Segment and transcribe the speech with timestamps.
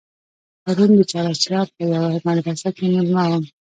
[0.63, 3.43] پرون د چهار آسیاب په یوه مدرسه کې مېلمه وم.